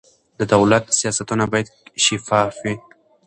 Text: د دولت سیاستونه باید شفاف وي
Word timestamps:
د 0.39 0.41
دولت 0.53 0.83
سیاستونه 0.99 1.43
باید 1.51 1.67
شفاف 2.05 2.53
وي 2.63 2.75